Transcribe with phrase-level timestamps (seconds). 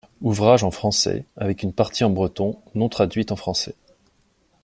[0.21, 3.75] Ouvrage en français avec une partie en breton non traduite en français.